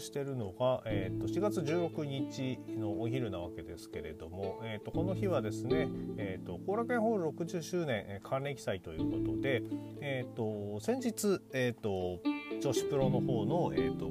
[0.00, 9.62] してるのが、えー、と4月16日のお昼なわけですけれども、えー、とこの日はですね後、えー、と楽園ホール60周年還暦祭ということで、
[10.00, 12.20] えー、と先日、えー、と
[12.60, 14.10] 女子プロの方の、えー、と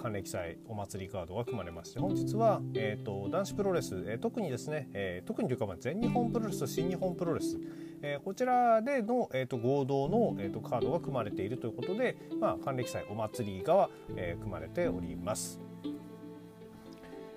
[0.00, 7.58] 還暦祭お祭りカードが組まれまして本日は、えーと、男子プロレス、えー、特にですね、えー、特にというか、全日本プロレスと新日本プロレス、
[8.06, 15.58] えー、こちらでの、えーと、合同の、えーと、カードが組まれているということで、まあ、還暦祭お祭りが、えー、組まれております。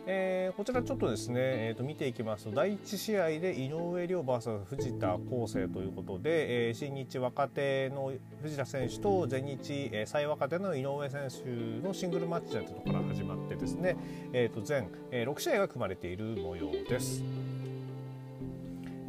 [0.09, 13.97] えー、こちらちょっとですね、えー、と見ていきますと第1試合で井上涼 VS 藤田康生ということで、えー、新日若手の藤田選手と全日、えー、最若手の井上選手のシングルマッチというところから始まってですね、
[14.31, 17.21] えー、と全、えー、6試合が組まれている模様です。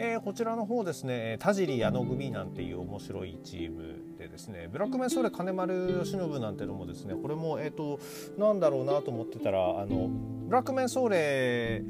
[0.01, 7.99] えー、こちらの方ですね田尻矢野組なんていう面白いチームでですねブラックメンソーレ金丸義信なんてのもですねこれもえっ、ー、と
[8.39, 10.09] なんだろうなと思ってたらあの
[10.47, 11.83] ブラックメンソーレ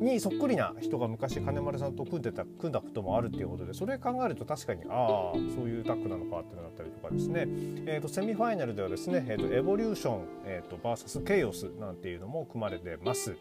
[0.00, 7.44] にそっくりな人が昔金丸さんと組んでた組んだこともあるっていうことでそれ考えると確かにああそういうタッグなのかっていうのだったりとかですね、
[7.86, 13.36] えーと、セミファイナルではですね、えーと、エボリューション、えーと、VS ケイオスなんていうのも組まれてます。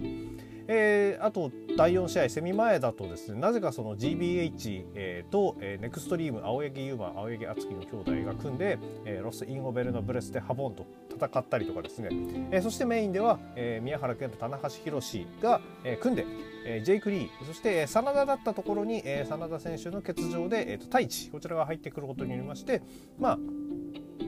[0.68, 12.10] えー、あと第4試合セミ前だとですねなぜかその GBH、えー、と、えー、ネクストリーム青柳優馬青柳敦樹の兄弟が組んで、えー、ロス・インゴベルノ・ブレスでハボンと戦ったりとかですね、
[12.52, 16.26] えー、そしてメインでは、えー、宮原健と棚橋宏が、えー、組んで、
[16.66, 22.82] えー、ジェイク・リーそして、えー、真田だったところに、えー、真田選手の欠場で、えーと、太一こちらが入ってくることによりまして
[23.20, 23.40] まあ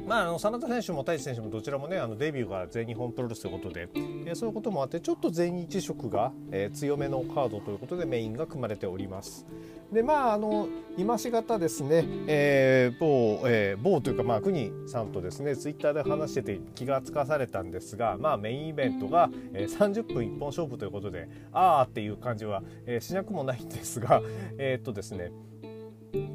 [0.08, 9.46] まあ、あの真田選手も太一選手もどちらもねあのデビューが全日本プロレスということで、えー、そういうこともあってちょっと全日色が、えー、強めのカードということでメインが組まれております。
[9.92, 24.22] でまああの今しがたですね、えー、某、えー、某というかまあ国さんとですねツイッターで話してて気がつかされたんですがまあメインイベントが、えー、30分一本勝負ということでああっていう感じは、えー、しなくもないんですが
[24.58, 25.32] えー、っとですね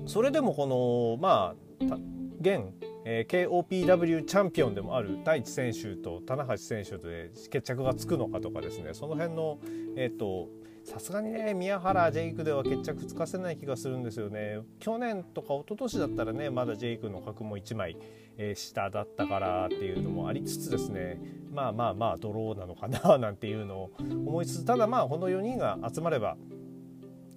[0.07, 1.55] それでもこのま
[1.91, 1.97] あ
[2.41, 2.65] 現
[3.05, 8.95] えー、KOPW チャンピオンでもある太一選手と棚橋選手で決着がつくのかとかですね。
[8.95, 9.59] その辺の、
[9.97, 10.49] えーと、
[10.85, 14.61] さすがにね宮原ジェイクでは決着つかせない気がするんですよね。
[14.79, 17.97] 去年とか一昨年だったらねまだジェイクの角も1枚、
[18.39, 21.21] えー、下だったからっていうのもありつつですね。
[21.51, 26.37] まあまあまあドローなのかななんていうのを思いつつただまあこの4人が集まれば、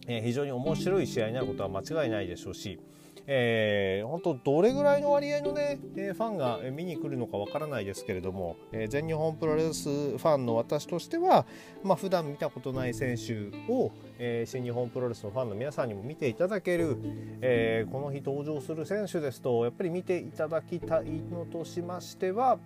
[0.08, 2.80] えー、非常に面白い試合になることは間違いないでしょうし
[3.28, 11.46] えー、本当どれぐらいの割合のね、え、ファンが見に来るのかわからないですけれども、えー、全日本プロレスファンの私としては、
[11.84, 16.97] まあ普段見たことない選手を、えー、新日本プロレスのファンの皆さんにも見ていただける、
[17.41, 22.59] えー、この日登場する選手ですとやっぱり見ていただきたいのとしましては、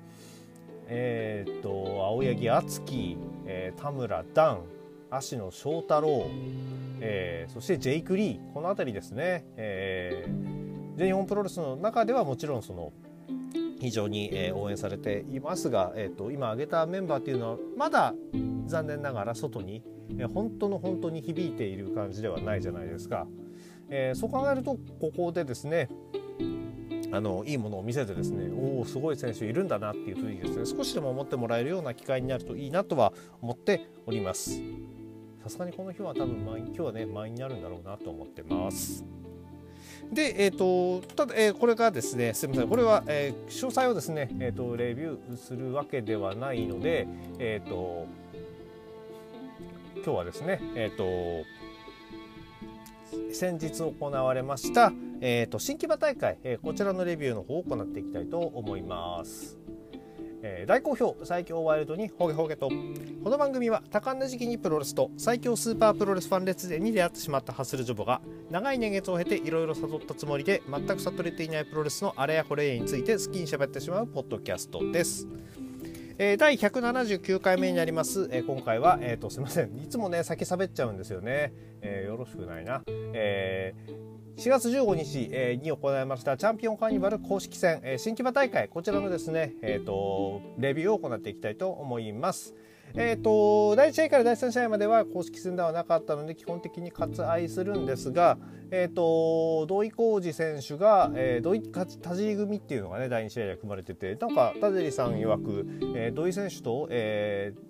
[0.88, 1.70] えー、と
[2.06, 4.64] 青柳敦樹、えー、田村段
[5.12, 6.28] 芦野翔太郎、
[7.02, 12.92] えー、そしてジェイク・リーこの辺りですね、えー、全日本プロレスの中ではもちろんその
[13.80, 18.14] 非常に、えー、応援されていますが、えーと、今挙げたメンバーっていうのはまだ
[18.66, 19.84] 残念ながら外に、
[20.18, 23.28] えー、本当の本当に響いている感じではないじゃないですか。
[23.90, 25.90] えー、そう考えるとここでですね
[27.12, 34.62] あのいいものを見せてですねおおすごい選手いるんだなっていうふうにですね少しでも思ってもらえるような機会になるといいなとは思っております。
[35.44, 39.06] さすがにこの日は多分満員今日はね満員になるんだろうなと思ってます。
[40.12, 47.08] で、えーと、ただ、えー、これがですねすみませんこれは、えー、詳細をですね、えーと、レビューするわけではないので、
[47.38, 48.08] えーと、
[49.96, 51.46] 今日はですね、えー、と
[53.34, 59.59] 先日行われました、えー、と新木場大会、えー、こちらのレビューの方を行っていきたいと思います。
[60.42, 62.70] えー、大好評最強ワイルドにホゲホゲと。
[62.70, 75.28] この番組は多感な時期にプロレスと最強スーパープロレスファン列伝に出会ってしまったハッスルジョボが長い年月を経ていろいろ悟ったつもりで全く悟れていないプロレスのあれやこれについて好きに喋ってしまうポッドキャストです。
[76.22, 79.78] えー、第179回目になります、えー、今回は、えーと、すみません。
[79.78, 82.82] いつもね先喋っちゃうんですよね、えー、よろしくないな、
[83.14, 84.09] えー
[84.40, 88.70] 4月15日、えに行われましたチャンピオンカーニバル公式戦、え新木場大会。
[88.70, 92.56] こちらのですね、えーと、レビューを行っていきたいと思います。
[92.94, 98.38] えーと、第1試合から第3試合までは公式戦ではなかったので基本的に割愛するんですが、
[98.72, 107.69] えーと、土井浩二選手が、えー、土井田尻組っていうのがね第2試合で組まれててなんか田尻さん曰く、えー、土井選手と、えー、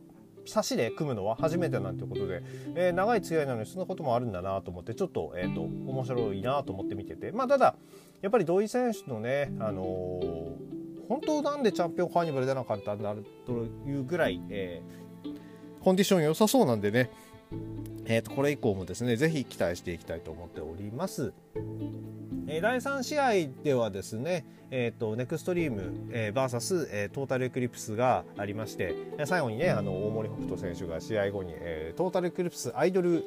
[0.50, 2.44] 差しで組むのは初めてなんてことで、
[2.76, 7.76] えー、長い付き合いなのにそんなこともあるんだなと思ってちょっと,、えーと、面白いなと思って見ててまあただ
[8.22, 13.16] やっぱり土井選手のね、あのー、本当なんでチャンピオンカーニバル出なかったんだ
[13.46, 13.52] と
[13.88, 17.10] いうぐらい、えー、コンディション良さそうなんでね、
[18.06, 21.34] えー、とこれ以降もですねぜひ期待していきたいと思っております。
[22.52, 23.32] え第3試合
[23.64, 28.96] ではですね、えーと、ネクストリーム、えー、VS、えー、トータルエクリプスがありまして
[29.26, 33.24] 最後にねあの大森北斗選手が試合後に、えー、トータルエクリプスアイドル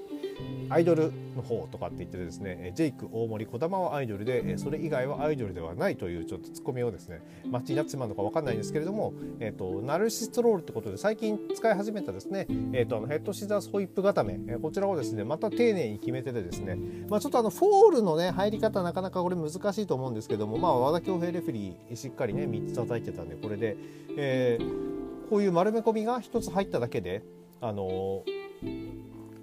[0.68, 16.78] アイドルの方とかって言ってですねジェイク大森児玉はアイドルでそれ以外はアイドルではないというちょっとツッコミをですねマッチになってしまうのか分かんないんですけれども、えーと、ナルシストロールってことで最近使い始めたですね、えーと、あのヘッドシザースホイップ固め、こちらをですねまた丁寧に決めててですね、
[17.08, 23.76] まあ、ちょっとあのフォールのね入り方なかなかこれ難しいと思うんですけども、まあ、和田恭平レフェリーしっかりね3つ叩いてたんでこれで、
[24.16, 27.22] えー、こういう丸め込みが1つ入っただけで
[27.60, 28.24] あの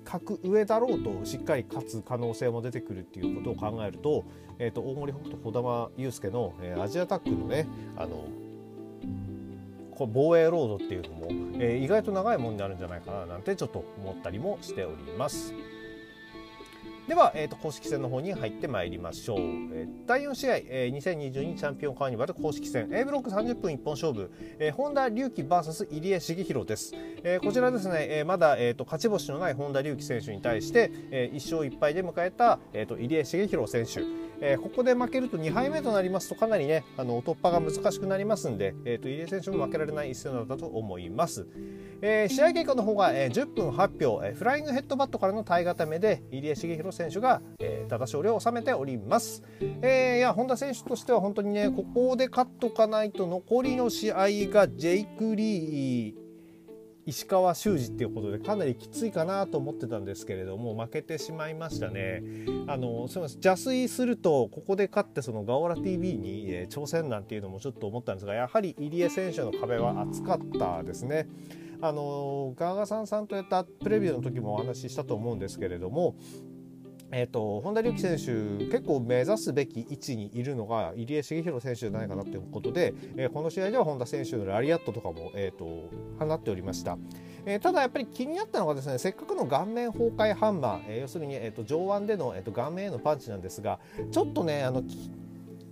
[0.03, 4.25] 格上だろうとしっかり勝つ可能性も出てくるっていうことを考えると,、
[4.57, 8.25] えーと、大森北斗児玉裕輔の、えー、アジアタッグのねあの
[10.07, 11.27] 防衛ロードっていうのも、
[11.59, 15.53] えー、意外と長いものになるんじゃないかななんてちょっと思ったりもしております。
[17.09, 22.87] では、えーと、公式戦の方に入ってまいりましょう、えー、第4試合、えー、2022チャンピオンカーニバル公式戦。
[22.91, 34.28] A ブロック30分一本勝負、えー、本田隆起 VS 入江茂弘です、えー、こちらですね、えー、まだ、えーと、勝ち星のない本田隆起選手に対して、えー、1勝1敗で迎えた、えーと、入江茂弘選手。
[34.41, 41.47] えー、ここで負けると2敗目となりますとかなりねあの突破が難しくなりますんで、えーと、入江選手も負けられない一戦だったと思います、
[42.01, 49.43] えー、試合結果の方が、えー、10分8票、えー、フライングヘッドバットからの体固めで入江茂弘選手が、えー、ただ勝利を収めております、
[49.81, 56.18] えー、いや本田選手としては本当にねここで勝っとかないと残りの試合がジェイク・リー。
[57.09, 62.23] 石川修司っていうことでかなりきついかなと思ってたんですけれども負けてしまいましたね。
[62.67, 71.27] あのすみません邪推するとここで勝ってそのガオラ TV に、え挑戦なんていうのもちょっと思ったんですがやはり入江選手の壁は厚かったですね。
[71.81, 76.15] あのガーガさんさんとやったプレビューの時もお話ししたと思うんですけれども
[77.11, 85.89] えーと、本田隆起選手結構目指すべき位置にいるのが入江茂弘選手じゃないかなということで、えー、この試合では本田選手のラリアットとかも、えーと、
[86.19, 86.97] 放っておりました、
[87.45, 93.79] えー、ただやっぱり気になったのがですねせっかくの顔面崩壊ハンマー、えー、要するに、えーと、上腕での、えー、と顔面へのパンチなんですが
[94.11, 94.83] ちょっとねあの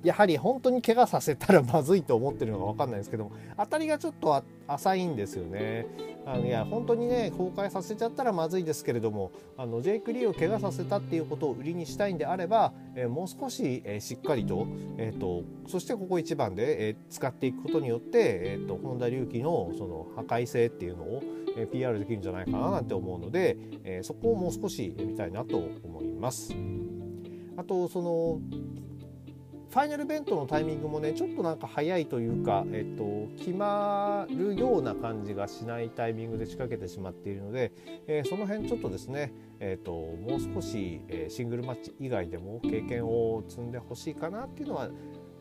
[0.03, 5.87] やはり本当に怪我させたらまずいと思ってるのか分かんないですけども当たりがちょっと浅いんですよね。
[6.25, 14.67] あのいや本当にね公開させちゃったらまずいですけれどもあのジェイク・リーを怪我させたっていうことを売りにしたいんであれば、えー、もう少し、えー、しっかりと,、
[14.97, 21.23] えーと、そしてここ1番で、えー、使っていくことによって、えーと、本田隆起のその破壊性っていうのを、
[21.55, 23.55] えー、PR できるんじゃないかななんて思うので、
[23.85, 26.53] えー、そこをもう少し見たいなと思います。
[27.55, 28.39] あとその
[29.77, 37.71] ファイナルベントのタイミングもねちょっとなんか早いというか、えっと、決まるような感じがしないタイミングで仕掛けてしまっているので、
[38.07, 44.89] えー、その辺ちょっとですね、えっと、もう少し、え、シングルマッチ以外でも経験を積んでほしいかなっていうのは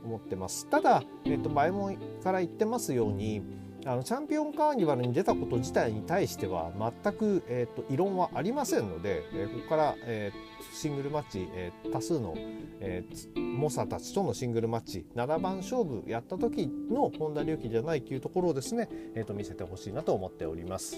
[0.04, 0.68] 思ってます。
[0.68, 3.42] ただ、えっと、前もから言ってますように
[3.86, 12.34] あのチャンピオンカーニバルに出たこと自体に対しては全く、えーと、異論はありませんので、えー、ここから、えー、シングルマッチ、えー、多数の、
[12.80, 20.96] えー、猛者たちとのシングルマッチ7番勝負やった時の本田隆起じゃないというところをですね、えーと、見せてほしいなと思っております。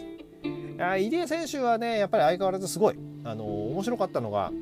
[0.79, 4.53] 入江選手はねやっぱり相変わらずすごいあの面白かったのが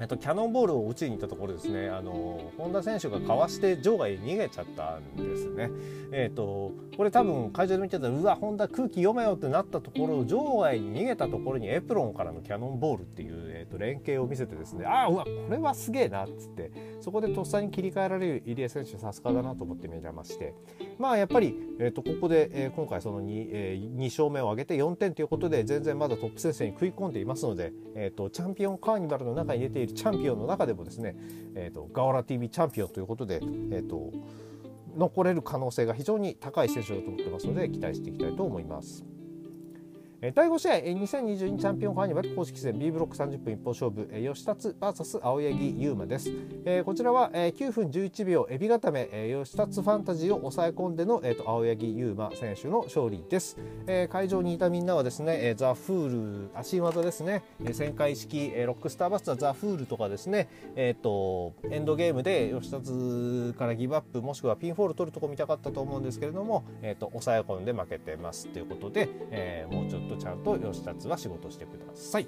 [0.00, 5.70] えっと、キャノンボールを打ちに行ったところですねあの本田選手がかわして場外に逃げちゃったんですね。
[6.12, 16.70] えっと、これ多分会場で見てたらうわ本田空気読めよってなったところ場外に逃げたところにエプロンからのキャノンボールっていう、えっと、連携を見せてですねああうわこれはすげえなっつって
[17.00, 20.54] そこでとっさに切り替えられる入江選手さすがだなと思って見れまして
[20.98, 31.16] まあやっぱり、えっと、ここで、えー、今回その 2,、えー、2勝目を挙げて4点ということで全然まだトップ戦線に食い込んでいますので、えっと、チャンピオンカーニバルの中に出ているチャンピオンの中でもですね、
[31.54, 34.12] えーと、ガオラ TV チャンピオンということで、えーと
[34.96, 39.04] 残れる可能性が非常に高い選手だと思ってますので期待していきたいと思います。
[40.22, 46.30] 第5試合2022チャンピオンファーニバル公式戦 B ブロック30分一本勝負吉達 VS 青柳優馬です、
[46.84, 49.08] こちらは9分11秒エビ固め
[49.44, 53.56] ヨシタツファンタジーを抑え込んでの青柳優馬選手の勝利です、
[54.10, 57.42] 会場にいたみんなはですねザ・フール足技ですね。
[57.58, 60.48] 旋回式ロックスターバスターザ・フールとかですね。
[60.76, 72.26] えっ、とエンドゲームでヨシタツからギブアップもしくはピンフォール取るとこ見たかったと思うんですけれども、えー、と抑え込んで負けてますということで、えー、もうちょっととちゃんとヨシタツは仕事してください。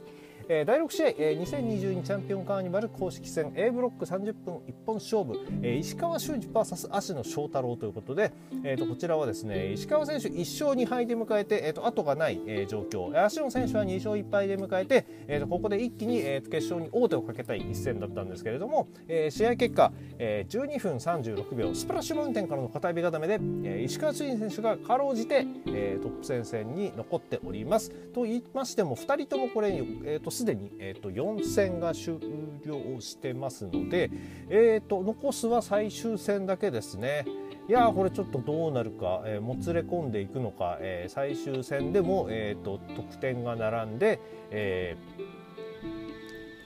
[0.48, 8.32] えー、第6試合、えー、2022チャンピオンカーニバル公式戦 A ブロック30分一本勝負、えー、石川修司 VS 芦野翔太郎ということで、
[8.62, 27.90] えーと、こちらはですね石川選手1勝2敗で迎えて、えーと、後がない、えー、状況芦野選手は2勝1敗で迎えて、えーと、ここで一気に、えー、決勝に王手をかけたい一戦だったんですけれども、えー、試合結果、えー、12分36秒スプラッシュマウンテンからの片指固めで、えー、石川修司選手がかろうじて、えー、トップ戦線に残っております。
[28.12, 29.70] と言いましても2人ともこれ、
[30.04, 32.18] えー、とすでに、えー、と4戦が終
[32.66, 34.10] 了してますので、
[34.48, 37.24] えー、と残すは最終戦だけですね。
[37.66, 44.96] いやこれちょっとどうなるか、えー、もつれ込んでいくのか、えー、最終戦でも、えーと、得点が並んで、え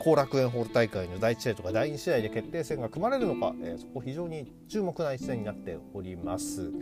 [0.00, 6.72] ー、後楽園ホール大会の第1試合とか第2試合で決定戦が組まれるのか、えー、そこ非常に注目な一戦になっております。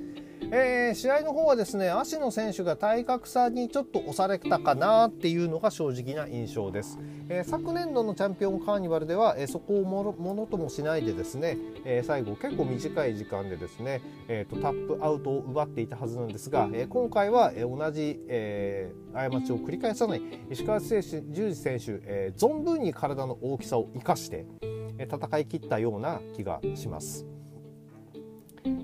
[0.51, 24.47] えー、試合の方はですね足野選手が体格差にちょっと押されたかなっていうのが正直な印象です、えー、昨年度のチャンピオンカーニバルでは、えー、そこをものともしないでですね、え最後結構短い時間でですね、えーと、タップアウトを奪っていたはずなんですが、え今回は、え同じ、え過ちを繰り返さない石川選手十字選手、え存分に体の大きさを生かして、
[24.99, 27.36] 戦い切ったような気がします。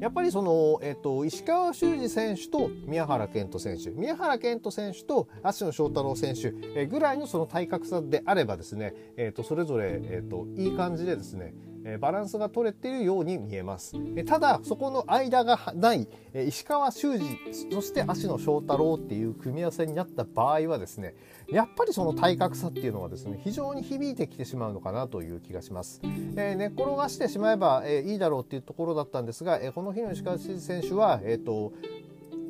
[0.01, 11.55] やっぱりその、えっと、石川修司選手と宮原健人選手宮原健人選手と芦野翔太郎選手えぐらいのその体格差であればですね、えっと、それぞれ、えっと、いい感じでですね
[12.01, 13.97] バランスが取れているように見えます。
[14.25, 17.25] ただそこの間がない石川修司
[17.73, 21.15] そして芦野翔太郎っていう組み合わせになった場合はですね
[21.51, 31.73] やっぱりその体格差っていうのはですね非常に響いてきてしまうのかなという気がします、えー、寝転がしてしまえば、えー、いいだろうっていうところだったんですが、えー、この日の石川修司選手は、えーと、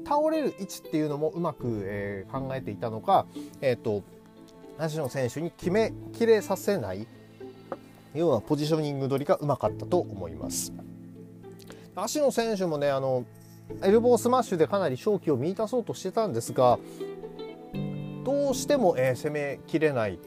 [0.07, 3.27] 倒れる位置っていうのもうまく、えー、考えていたのか、
[3.61, 4.03] えーと、
[4.79, 7.07] 芦野選手に決めきれさせない。
[8.15, 10.73] ようなポジショニング取りがうまかったと思います。
[11.95, 13.25] 芦野選手もねあの
[13.83, 16.79] エルボースマッシュでかなり勝機を見出そうとしてたんですが
[18.25, 20.15] どうしても、えー、攻めきれない。
[20.15, 20.19] い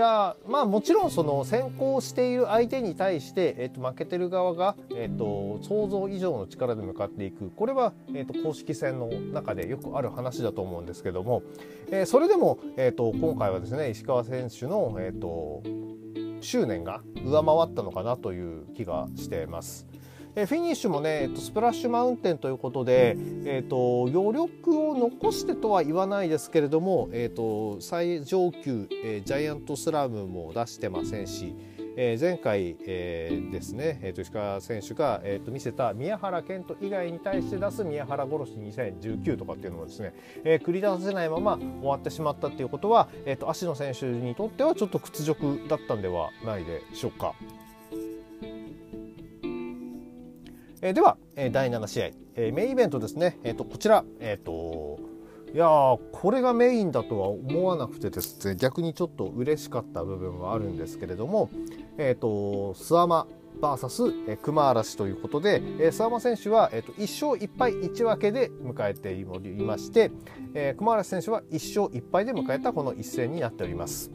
[0.00, 11.42] やまあもちろんその先行している相手に対して、えーと、負けてる側が、えーと、想像以上の力で向かっていくこれは、えーと、公式戦の中でよくある話だと思うんですけども、
[11.90, 15.64] えー、それでも、えー、と今回はですね石川選手の、えー、と
[16.40, 19.86] 執念が上回ったのかなという気がしてます。
[20.36, 31.56] えフィニッシュもね、えっと、スプラッシュマウンテンということで、えっと、余力を残してとは言わないですけれども、えっと、最上級、えジャイアントスラムも出してませんし、
[32.00, 40.14] えー、前回、えー、ですね、えー、と石川選手が、えー、と見せた宮原健人以外に対して出す宮原殺し2019とかっていうのもですね、
[40.44, 47.34] えー、繰り出せないまま終わってしまったっていうことは、えー、と芦野選手にとってはちょっと屈辱だったんではないでしょうか。
[50.80, 55.18] えー、では、えー、第7試合、えー、メインイベントですね、えー、とこちら、えーと
[55.54, 55.66] いや
[56.12, 61.48] これがメインだとは思わなくてですね逆にちょっと嬉しかった部分はあるんですけれども、
[61.98, 63.26] えーと、諏訪間
[63.60, 70.10] VS 熊嵐ということで、えー、諏訪間選手は、えーと、1勝1敗1分けで迎えておりまして、
[70.54, 74.10] えー、熊嵐選手は1勝1敗で迎えたこの一戦になっております。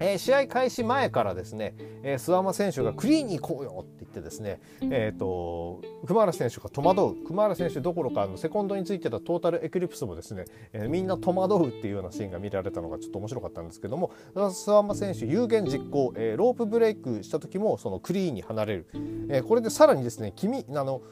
[0.00, 7.24] えー、試合開始前からですね、えー、諏訪間選手がクリーンに行こうよって言ってですね、えーと、熊原選手が戸惑う。
[7.26, 18.86] 熊原選手どころかあのセコンドについてたトータルエクリプスもですね、えー、みんな戸惑うっていうようなシーンが見られたのがちょっと面白かったんですけども諏訪間選手有言実行、えー、ロープブレイクした時もそのクリーンに離れる、
[19.28, 21.02] えー、これでさらにですね君あの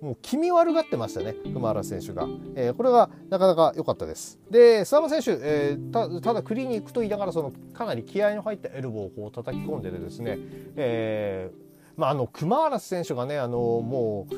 [0.00, 4.38] もう気味悪がってましたね熊原選手が、えー、これがなかなか良かったです。
[4.50, 10.38] で諏訪間選手、えー、たただクリニックと言いながらそのかなり気合の入ったエルボーをこう叩き込んでですね、
[10.76, 14.28] えーまあ、あの熊原選手がねあのも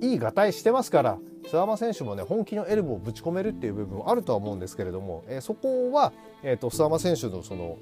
[0.00, 6.12] ういいがたいしてますから諏訪間選手もね本気のエルボーをぶち込めるっていう部分もあるとは思うんですけれども、えー、そこは、
[6.44, 7.78] えーと、諏訪間選手のその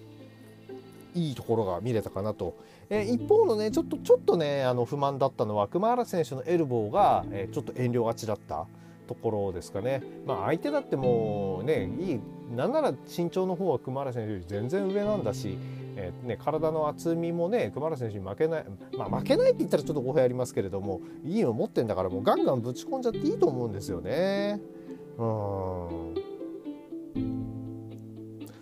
[1.19, 2.57] いいところが見れたかなと、
[2.91, 8.67] えー、一方のねちょっとちょっとねあの不満だったのは熊原選手のエルボーが、えー、ちょっと遠慮がちだった
[9.07, 10.03] ところですかね。
[10.27, 12.21] まあ、相手だってもうねいい
[12.55, 15.57] なんなら身長の方は熊原選手より全然上なんだし、
[15.97, 18.65] えー、ね、体の厚みもね熊原選手に負けない、
[18.97, 24.61] まあ、負けないって言ったらちょっと語弊ありますけれどもいいの持ってんだからもうガンガンぶち込んじゃっていいと思うんですよね。
[25.17, 26.15] うん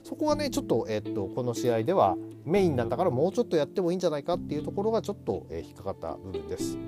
[0.02, 6.78] そこはねちょっと,、えっとこの試合ではメインなんだからもうちょっとやってもいいんじゃないかっていうところがちょっと、え引っかかった部分です。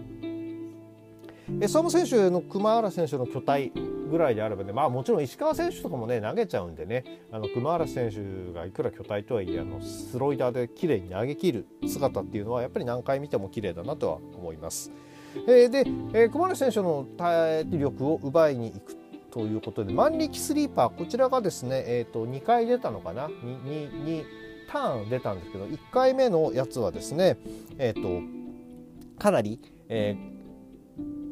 [1.48, 3.72] 諏訪間選手の熊原選手の巨体
[4.10, 14.92] ぐらいであればねまあもちろん石川選手とかもね投げちゃうんでねあの熊原選手がいくら巨体とはいえあのスロイダーで綺麗に投げ切る姿っていうのはやっぱり何回見ても綺麗だなとは思います。
[15.46, 15.78] えー、で、
[16.12, 18.96] えー、熊原選手の体力を奪いに行く
[19.30, 27.38] ということで万力スリーパーこちらがですね、えーと、2回出たのかな？2, 2, 2ターン出たんですけど1回目のやつはですね、
[27.78, 28.22] えーと、
[29.18, 30.16] かなり、え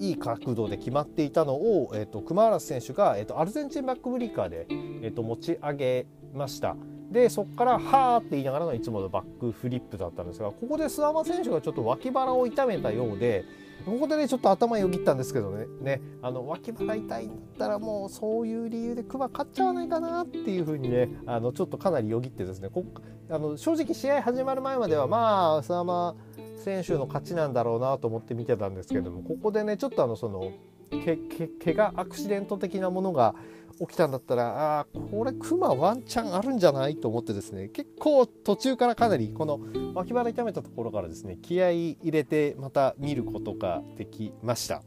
[0.01, 6.77] ー、いい角度で決まっていたのを、えーと、熊原選手が、えー、とアルゼンチンバックブリーカーで、えー、と持ち上げました。
[7.11, 13.45] でそこから「はーって言いながらのいつものバックフリップだったんですがここで諏訪間選手がちょっと脇腹を痛めたようで
[13.87, 15.67] ここでねちょっと頭よぎったんですけどね。
[15.81, 16.03] ね。
[16.21, 22.69] あの脇腹痛いんだったらもうそういう理由でクマ勝っちゃわないかなっていうふうにねあのちょっとかなりよぎってですね。
[22.69, 22.85] こ
[23.31, 25.19] あの正直試合始まる前まではま
[25.55, 26.17] あ浅間
[26.57, 30.51] 選手の勝ちなんだろうなと思って見てたんですけどもここでねちょっとあのその
[30.91, 33.37] けけ怪我アクシデント的なものが
[33.81, 39.61] 起きたんだったらあこれクマワンチャンあるんじゃないと思ってですね結構途中からかなりこの
[39.95, 44.83] 脇腹痛めたところからですね気合い入れてまた見ることができました。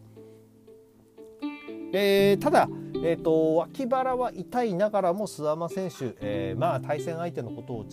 [1.92, 2.70] えー、ただ、
[3.04, 7.86] えーと、脇腹は痛いながらも諏訪間選手、えー、まあ対戦相手のことを、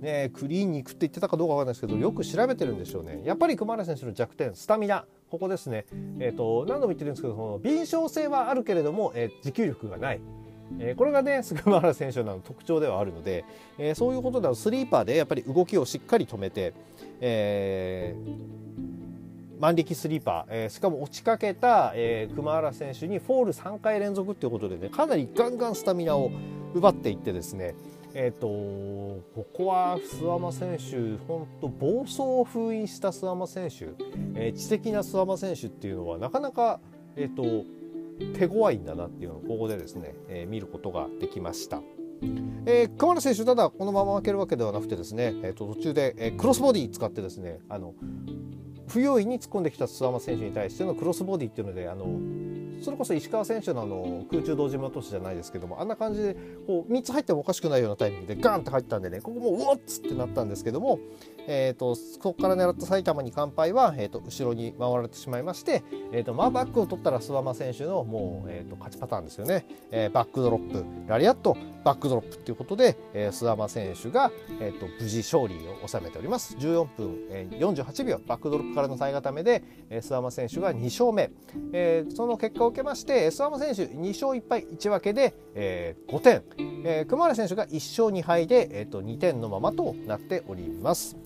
[0.00, 5.84] ね、クリーンに行くって言ってたかどうかわかんないですけどよく調べてるんでしょうねやっぱり熊原選手の弱点スタミナここですね、
[6.18, 10.20] えーと、何度も言ってるんですけどその敏捷性はあるけれども、えー、持久力がない。
[10.78, 13.44] え、これがね菅原選手の特徴ではあるので、
[13.78, 16.74] え、そういうことではスリーパーでやっぱり動きをしっかり止めて、
[17.20, 18.14] え、
[19.58, 26.30] 万力スリーパー、え、しかも落ちかけた、え、熊原選手にフォール3回連続っていうことでねかなりガンガンスタミナを
[26.74, 27.74] 奪っていってですね
[28.14, 33.86] えーと、ここは諏訪間選手本当暴走を封印した諏訪間選手、
[34.34, 36.80] えー、知的な諏訪間選手っていうのはなかなか、
[37.16, 37.64] えーと
[38.34, 41.82] 手強いんだなっていうのをここでですね、えー、見ることができました。
[42.66, 47.94] えー、鎌田選手ただこのまま負けるわけではなくてですね、えー、と途中で、えー、クロスボディ使ってですねあの
[48.86, 52.06] 不用意に突っ込んできた諏訪間選手に対してのクロスボディっていうのであの
[52.82, 60.98] それこそ石川選手のあの空中同時落としじゃないですけどもあんな感じでこう3つ入ってもおかしくないようなタイミングでガンって入ったんでねここもうおっつってなったんですけども、
[61.46, 76.56] えーと、そこから狙った埼玉に乾杯は、えーと、後ろに回られてしまいまして、えーとまあ、バックを取ったら諏訪間選手のもう、えー、と勝ちパターンですよね、えー、バックドロップラリアットバックドロップということで、えー、諏訪間選手が、えー、と無事勝利を収めております。
[76.56, 81.30] 14分、えー、48秒バックドロップからの最固めで、えー、諏訪間選手が2勝目、
[81.72, 86.42] えー、その結果を受けまして諏訪間選手2勝1敗1分けで、えー、5点、
[86.84, 91.16] えー、熊原選手が1勝2敗で、えー、と2点のままとなっております。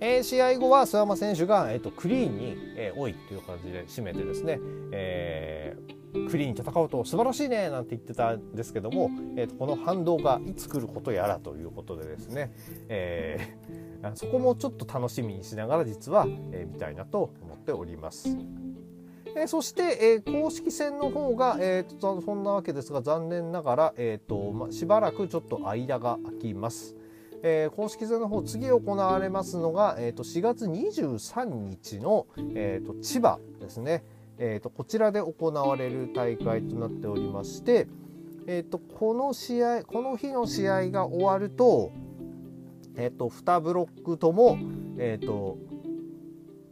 [0.00, 4.60] えー、試合後は諏訪間選手が、えーと、クリーンに、えー、多いという感じで締めてですね、
[4.92, 12.52] えー、クリーンに戦うと素晴らしいねなんて言ってたんですけども、えーと、この反動がいつ来ることやらということでですね、
[12.88, 18.36] えー、そこもちょっと楽しみにしながら実は、えー、見たいなと思っております。
[19.36, 26.96] え、そして、えー、公式戦の方が、えーと、そんなわけですが残念ながら、えーとま、しばらくちょっと間が空きます。
[27.42, 34.02] えー、公式戦の方次行われますのが、えーと、4月23日の、えーと、千葉ですね、
[34.38, 37.86] えーと、こちらで行われる大会となっておりまして、
[38.46, 41.92] えー、とこの試合この日の試合が終わると,、
[42.96, 44.58] えー、と2ブロックとも、
[44.96, 45.58] えー、と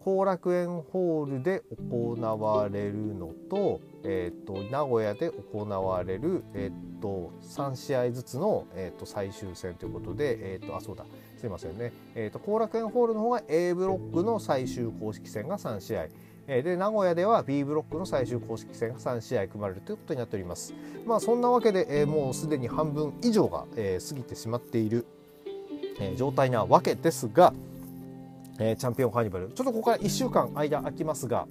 [0.07, 11.05] 後楽園ホールで行われるのと,、えー、と名古屋で行われる、えー、と3試合ずつの、えー、と最終戦ということで、えー、とあそうだ。
[11.37, 16.07] すいませんね、えー、と後楽園ホールの方が A ブロックの最終公式戦が3試合。
[16.47, 20.73] で名古屋では B ブロックの最終公式戦が3試合組まれるということになっております。
[21.05, 25.05] まあそんなわけで、えー、もうすでに半分以上が、えー、過ぎてしまっている、
[25.99, 27.53] えー、状態なわけですが、
[28.59, 31.47] え、チャンピオンカーニバルちょっとここから1週間間空きますが、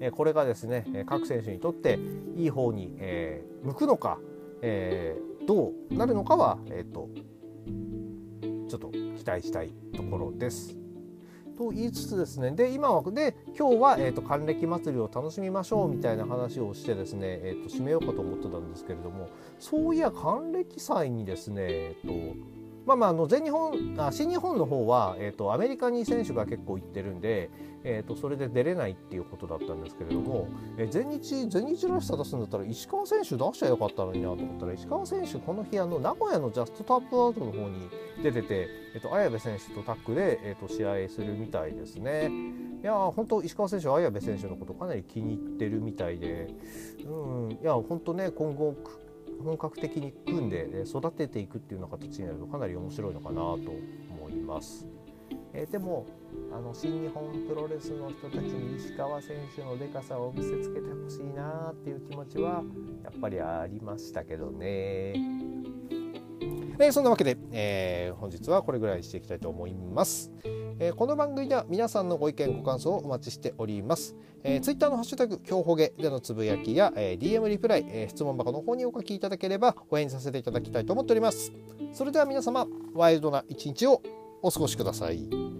[0.00, 1.98] え、これがですね各選手にとって
[2.36, 4.18] いい方に、えー、向くのか、
[4.62, 7.08] え、どうなるのかは、えーと、
[8.68, 10.76] ちょっと期待したいところです。
[11.56, 22.57] と言いつつですねで今はで今日は、えーと、還暦祭りを楽しみましょうみたいな話をしてですね、えーと、締めようかと思ってたんですけれどもそういや還暦祭にですね、えーと
[22.88, 27.50] まあまああの全日本あ新日本の方は、えーと、アメリカに選手が結構行ってるんで、
[27.84, 30.48] えーと、それで出れないっていうことだったんですけれども、
[30.78, 37.90] えー、全日全日らしさ出すんだったら石川選手出しちゃよかったのになと思ったら石川選手この日あの名古屋のジャストタップアウトの方に
[38.22, 42.30] 出てて、えーと、綾部選手とタッグで、えー、と試合するみたいですね。
[42.82, 46.48] いや本当石川選手綾部選手のことかなり気に入ってるみたいで、
[47.04, 48.74] うん、いや本当ね今後
[49.42, 53.48] 本格的に組んで育てていくっていうような形になるとかなり面白いのかなと
[54.10, 54.86] 思います。
[55.52, 56.06] えー、でも
[56.52, 62.62] あの新日本プロレスの人たちに石川選手のでかさを見せつけてほしいなっていう気持ちは
[63.02, 65.14] やっぱりありましたけどね。
[66.80, 70.30] えそんなわけで、えー、本日はこれぐらいにしていきたいと思います。
[70.80, 74.14] えー、この番組では皆さんのご意見ご感想をお待ちしております。
[74.44, 81.52] えー、ツイッターのハッシュタグ強ほげでのつぶやきや、えー、DM リプライ、えー、質問箱の方にお書きいただければお返事させていただきたいと思っております。
[81.92, 84.02] それでは皆様ワイルドな一日を
[84.40, 85.57] お過ごしください。